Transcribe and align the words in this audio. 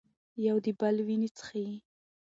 یو 0.47 0.57
د 0.65 0.67
بل 0.79 0.95
وینې 1.07 1.29
څښي. 1.37 1.67